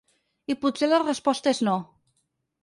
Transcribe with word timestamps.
I 0.53 0.55
potser 0.63 0.89
la 0.89 0.99
resposta 1.03 1.53
és 1.57 1.61
no. 1.69 1.77